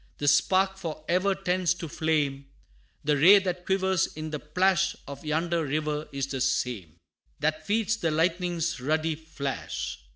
The 0.17 0.27
spark 0.27 0.77
for 0.77 1.05
ever 1.07 1.35
tends 1.35 1.75
to 1.75 1.87
flame; 1.87 2.47
The 3.03 3.17
ray 3.17 3.37
that 3.37 3.67
quivers 3.67 4.07
in 4.15 4.31
the 4.31 4.39
plash 4.39 4.95
Of 5.07 5.23
yonder 5.23 5.63
river, 5.63 6.07
is 6.11 6.25
the 6.25 6.41
same 6.41 6.95
That 7.39 7.67
feeds 7.67 7.97
the 7.97 8.09
lightning's 8.09 8.79
ruddy 8.79 9.13
flash. 9.13 9.99